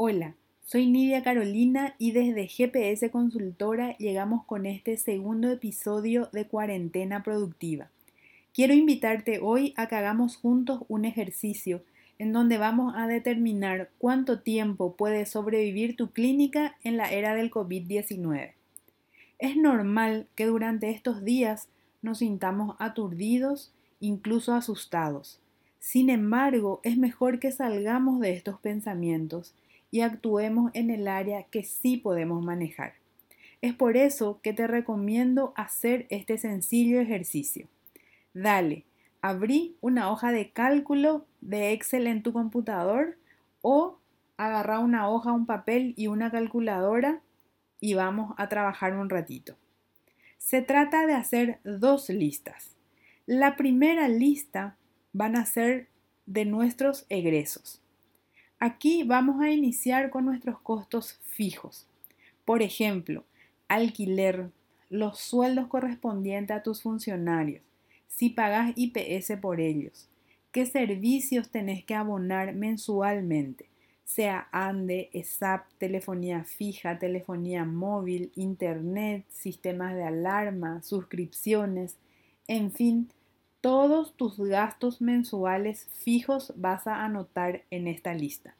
[0.00, 7.24] Hola, soy Nidia Carolina y desde GPS Consultora llegamos con este segundo episodio de Cuarentena
[7.24, 7.90] Productiva.
[8.54, 11.82] Quiero invitarte hoy a que hagamos juntos un ejercicio
[12.20, 17.50] en donde vamos a determinar cuánto tiempo puede sobrevivir tu clínica en la era del
[17.50, 18.52] COVID-19.
[19.40, 21.66] Es normal que durante estos días
[22.02, 25.40] nos sintamos aturdidos, incluso asustados.
[25.80, 29.54] Sin embargo, es mejor que salgamos de estos pensamientos
[29.90, 32.94] y actuemos en el área que sí podemos manejar.
[33.60, 37.66] Es por eso que te recomiendo hacer este sencillo ejercicio.
[38.32, 38.84] Dale,
[39.20, 43.16] abrí una hoja de cálculo de Excel en tu computador
[43.62, 43.98] o
[44.36, 47.20] agarra una hoja, un papel y una calculadora
[47.80, 49.56] y vamos a trabajar un ratito.
[50.38, 52.76] Se trata de hacer dos listas.
[53.26, 54.76] La primera lista
[55.12, 55.88] van a ser
[56.26, 57.82] de nuestros egresos.
[58.60, 61.86] Aquí vamos a iniciar con nuestros costos fijos.
[62.44, 63.24] Por ejemplo,
[63.68, 64.50] alquiler,
[64.90, 67.62] los sueldos correspondientes a tus funcionarios,
[68.08, 70.08] si pagas IPS por ellos,
[70.50, 73.66] qué servicios tenés que abonar mensualmente,
[74.04, 81.96] sea ANDE, ESAP, telefonía fija, telefonía móvil, internet, sistemas de alarma, suscripciones,
[82.48, 83.08] en fin,
[83.60, 88.54] todos tus gastos mensuales fijos vas a anotar en esta lista.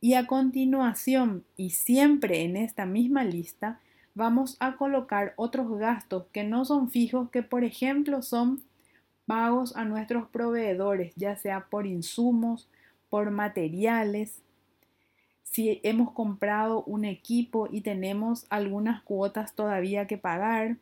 [0.00, 3.80] Y a continuación, y siempre en esta misma lista,
[4.14, 8.62] vamos a colocar otros gastos que no son fijos, que por ejemplo son
[9.26, 12.68] pagos a nuestros proveedores, ya sea por insumos,
[13.10, 14.42] por materiales.
[15.42, 20.78] Si hemos comprado un equipo y tenemos algunas cuotas todavía que pagar,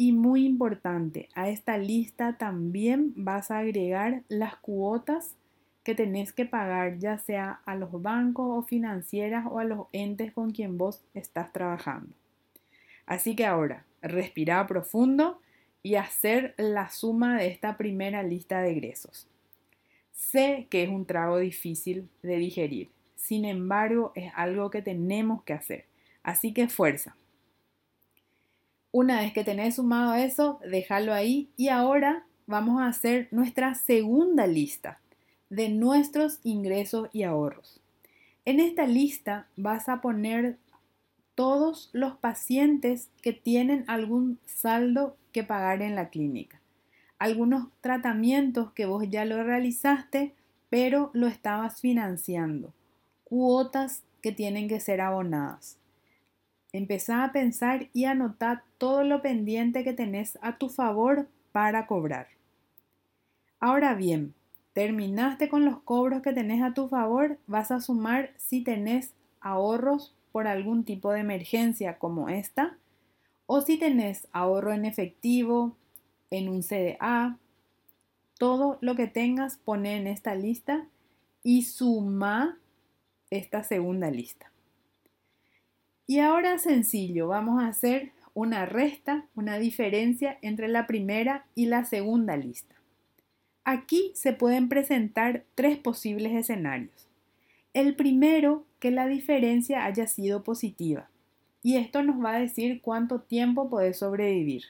[0.00, 5.34] y muy importante, a esta lista también vas a agregar las cuotas
[5.82, 10.32] que tenés que pagar, ya sea a los bancos o financieras o a los entes
[10.32, 12.14] con quien vos estás trabajando.
[13.06, 15.40] Así que ahora, respira profundo
[15.82, 19.26] y hacer la suma de esta primera lista de egresos.
[20.12, 25.54] Sé que es un trago difícil de digerir, sin embargo es algo que tenemos que
[25.54, 25.86] hacer,
[26.22, 27.17] así que fuerza.
[28.90, 34.46] Una vez que tenés sumado eso, déjalo ahí y ahora vamos a hacer nuestra segunda
[34.46, 35.00] lista
[35.50, 37.80] de nuestros ingresos y ahorros.
[38.46, 40.56] En esta lista vas a poner
[41.34, 46.60] todos los pacientes que tienen algún saldo que pagar en la clínica.
[47.18, 50.34] Algunos tratamientos que vos ya lo realizaste,
[50.70, 52.72] pero lo estabas financiando.
[53.24, 55.77] Cuotas que tienen que ser abonadas.
[56.72, 62.28] Empezá a pensar y anotar todo lo pendiente que tenés a tu favor para cobrar.
[63.60, 64.34] Ahora bien,
[64.74, 70.14] terminaste con los cobros que tenés a tu favor, vas a sumar si tenés ahorros
[70.30, 72.76] por algún tipo de emergencia como esta,
[73.46, 75.76] o si tenés ahorro en efectivo,
[76.30, 77.38] en un CDA,
[78.38, 80.86] todo lo que tengas pone en esta lista
[81.42, 82.58] y suma
[83.30, 84.47] esta segunda lista.
[86.10, 91.84] Y ahora sencillo, vamos a hacer una resta, una diferencia entre la primera y la
[91.84, 92.74] segunda lista.
[93.62, 97.10] Aquí se pueden presentar tres posibles escenarios.
[97.74, 101.10] El primero, que la diferencia haya sido positiva.
[101.62, 104.62] Y esto nos va a decir cuánto tiempo podés sobrevivir.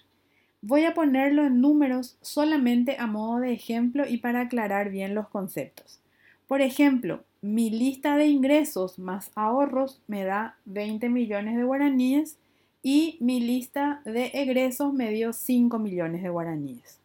[0.60, 5.28] Voy a ponerlo en números solamente a modo de ejemplo y para aclarar bien los
[5.28, 6.00] conceptos.
[6.48, 12.36] Por ejemplo, mi lista de ingresos más ahorros me da 20 millones de guaraníes
[12.82, 16.98] y mi lista de egresos me dio 5 millones de guaraníes.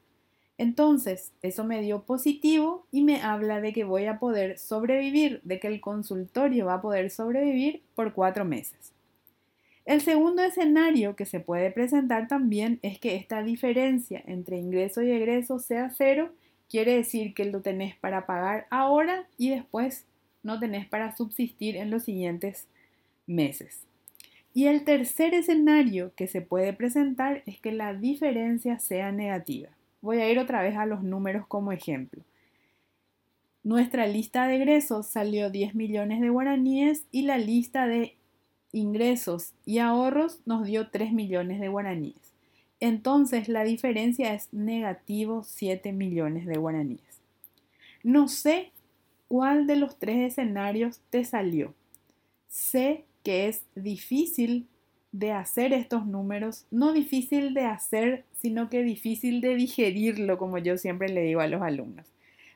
[0.57, 5.59] Entonces, eso me dio positivo y me habla de que voy a poder sobrevivir, de
[5.59, 8.93] que el consultorio va a poder sobrevivir por cuatro meses.
[9.85, 15.11] El segundo escenario que se puede presentar también es que esta diferencia entre ingreso y
[15.11, 16.31] egreso sea cero,
[16.69, 20.05] quiere decir que lo tenés para pagar ahora y después
[20.43, 22.67] no tenés para subsistir en los siguientes
[23.25, 23.85] meses.
[24.53, 29.69] Y el tercer escenario que se puede presentar es que la diferencia sea negativa.
[30.01, 32.21] Voy a ir otra vez a los números como ejemplo.
[33.63, 38.17] Nuestra lista de egresos salió 10 millones de guaraníes y la lista de
[38.73, 42.33] ingresos y ahorros nos dio 3 millones de guaraníes.
[42.81, 47.21] Entonces la diferencia es negativo 7 millones de guaraníes.
[48.03, 48.72] No sé
[49.33, 51.73] ¿Cuál de los tres escenarios te salió?
[52.49, 54.67] Sé que es difícil
[55.11, 60.77] de hacer estos números, no difícil de hacer, sino que difícil de digerirlo, como yo
[60.77, 62.05] siempre le digo a los alumnos.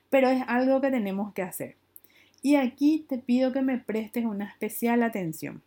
[0.08, 1.74] Pero es algo que tenemos que hacer.
[2.42, 5.62] Y aquí te pido que me prestes una especial atención.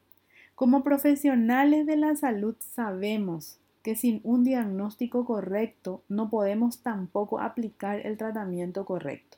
[0.56, 8.00] Como profesionales de la salud sabemos que sin un diagnóstico correcto no podemos tampoco aplicar
[8.00, 9.38] el tratamiento correcto.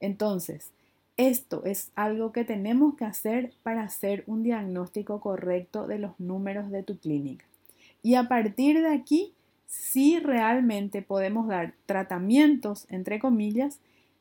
[0.00, 0.72] Entonces,
[1.16, 6.70] esto es algo que tenemos que hacer para hacer un diagnóstico correcto de los números
[6.70, 7.44] de tu clínica.
[8.02, 9.32] Y a partir de aquí,
[9.66, 13.78] sí realmente podemos dar tratamientos, entre comillas,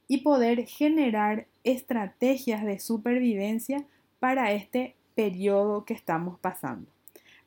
[0.07, 3.83] y poder generar estrategias de supervivencia
[4.19, 6.89] para este periodo que estamos pasando.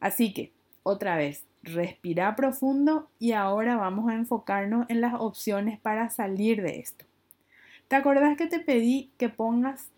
[0.00, 0.52] Así que,
[0.82, 6.80] otra vez, respira profundo y ahora vamos a enfocarnos en las opciones para salir de
[6.80, 7.04] esto.
[7.88, 9.90] ¿Te acordás que te pedí que pongas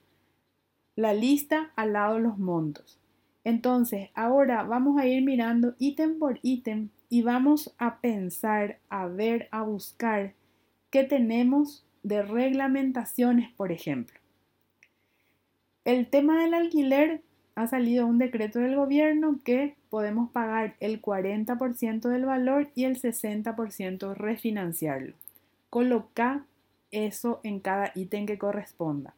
[0.94, 2.98] la lista al lado de los montos?
[3.44, 9.48] Entonces, ahora vamos a ir mirando ítem por ítem y vamos a pensar, a ver,
[9.52, 10.34] a buscar
[10.90, 14.18] qué tenemos de reglamentaciones, por ejemplo.
[15.84, 17.22] El tema del alquiler
[17.54, 23.00] ha salido un decreto del gobierno que podemos pagar el 40% del valor y el
[23.00, 25.14] 60% refinanciarlo.
[25.70, 26.44] Coloca
[26.90, 29.14] eso en cada ítem que corresponda.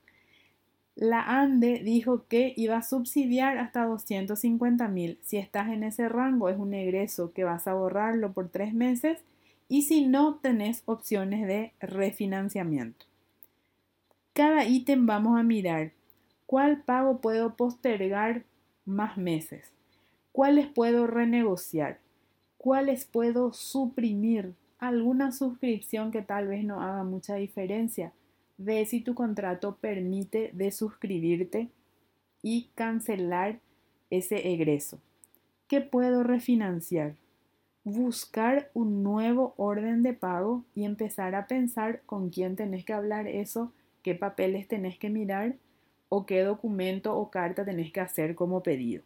[0.96, 5.18] La ANDE dijo que iba a subsidiar hasta 250 mil.
[5.22, 9.18] Si estás en ese rango, es un egreso que vas a borrarlo por tres meses
[9.68, 13.06] y si no, tenés opciones de refinanciamiento.
[14.32, 15.92] Cada ítem vamos a mirar
[16.44, 18.42] cuál pago puedo postergar
[18.84, 19.72] más meses,
[20.32, 22.00] cuáles puedo renegociar,
[22.58, 28.12] cuáles puedo suprimir, alguna suscripción que tal vez no haga mucha diferencia.
[28.58, 31.68] Ve si tu contrato permite de suscribirte
[32.42, 33.60] y cancelar
[34.10, 34.98] ese egreso.
[35.68, 37.14] ¿Qué puedo refinanciar?
[37.84, 43.26] buscar un nuevo orden de pago y empezar a pensar con quién tenés que hablar
[43.26, 43.72] eso,
[44.02, 45.56] qué papeles tenés que mirar
[46.08, 49.02] o qué documento o carta tenés que hacer como pedido.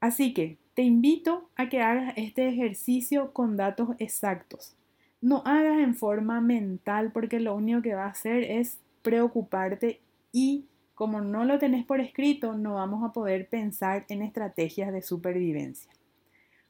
[0.00, 4.76] Así que te invito a que hagas este ejercicio con datos exactos.
[5.20, 10.66] No hagas en forma mental porque lo único que va a hacer es preocuparte y
[10.94, 15.90] como no lo tenés por escrito, no vamos a poder pensar en estrategias de supervivencia.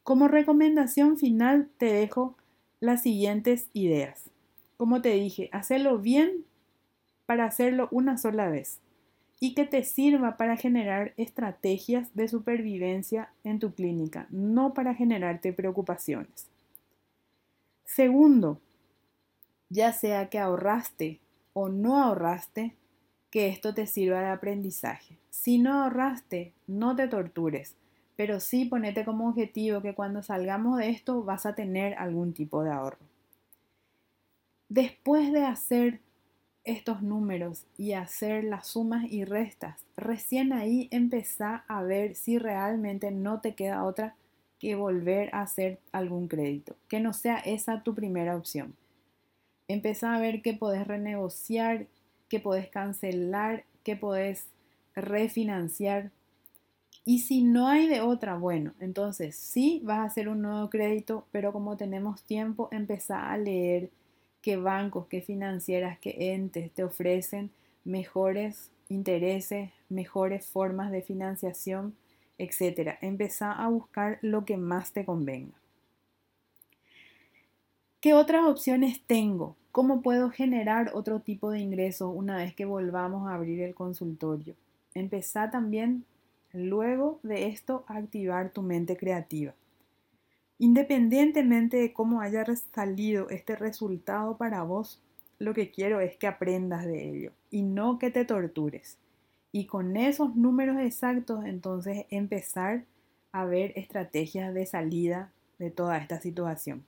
[0.04, 2.34] Como recomendación final te dejo
[2.80, 4.30] las siguientes ideas.
[4.78, 6.46] Como te dije, hacerlo bien
[7.26, 8.80] para hacerlo una sola vez
[9.40, 15.52] y que te sirva para generar estrategias de supervivencia en tu clínica, no para generarte
[15.52, 16.48] preocupaciones.
[17.84, 18.60] Segundo,
[19.68, 21.20] ya sea que ahorraste
[21.52, 22.74] o no ahorraste,
[23.30, 25.18] que esto te sirva de aprendizaje.
[25.30, 27.74] Si no ahorraste, no te tortures
[28.18, 32.64] pero sí ponete como objetivo que cuando salgamos de esto vas a tener algún tipo
[32.64, 32.98] de ahorro.
[34.68, 36.00] Después de hacer
[36.64, 43.10] estos números y hacer las sumas y restas, recién ahí empezá a ver si realmente
[43.10, 44.14] no te queda otra
[44.58, 48.74] que volver a hacer algún crédito, que no sea esa tu primera opción.
[49.68, 51.86] Empezá a ver que podés renegociar,
[52.28, 54.46] que podés cancelar, que podés
[54.94, 56.10] refinanciar,
[57.08, 61.26] y si no hay de otra, bueno, entonces sí vas a hacer un nuevo crédito,
[61.32, 63.88] pero como tenemos tiempo, empezá a leer
[64.48, 67.50] qué bancos, qué financieras, qué entes te ofrecen
[67.84, 71.94] mejores intereses, mejores formas de financiación,
[72.38, 72.96] etc.
[73.02, 75.52] Empezá a buscar lo que más te convenga.
[78.00, 79.54] ¿Qué otras opciones tengo?
[79.70, 84.54] ¿Cómo puedo generar otro tipo de ingresos una vez que volvamos a abrir el consultorio?
[84.94, 86.06] Empezá también
[86.54, 89.52] Luego de esto, activar tu mente creativa.
[90.58, 95.00] Independientemente de cómo haya salido este resultado para vos,
[95.38, 98.98] lo que quiero es que aprendas de ello y no que te tortures.
[99.52, 102.84] Y con esos números exactos, entonces empezar
[103.30, 106.84] a ver estrategias de salida de toda esta situación.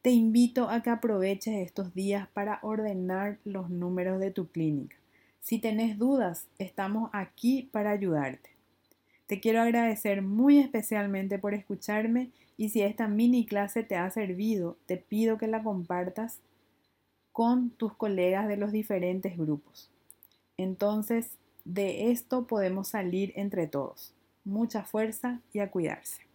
[0.00, 4.96] Te invito a que aproveches estos días para ordenar los números de tu clínica.
[5.40, 8.55] Si tenés dudas, estamos aquí para ayudarte.
[9.26, 14.76] Te quiero agradecer muy especialmente por escucharme y si esta mini clase te ha servido,
[14.86, 16.38] te pido que la compartas
[17.32, 19.90] con tus colegas de los diferentes grupos.
[20.56, 21.32] Entonces,
[21.64, 24.14] de esto podemos salir entre todos.
[24.44, 26.25] Mucha fuerza y a cuidarse.